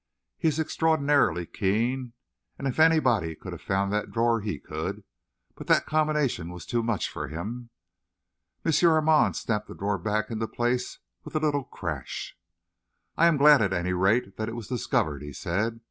[0.39, 2.13] He is extraordinarily keen,
[2.57, 5.03] and if anybody could have found that drawer, he could.
[5.55, 7.69] But that combination was too much for him."
[8.65, 8.71] M.
[8.89, 12.35] Armand snapped the drawer back into place with a little crash.
[13.15, 15.79] "I am glad, at any rate, that it was discovered," he said.